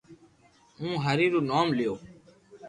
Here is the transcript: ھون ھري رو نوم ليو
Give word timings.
ھون 0.79 0.93
ھري 1.05 1.25
رو 1.33 1.39
نوم 1.49 1.67
ليو 1.77 1.93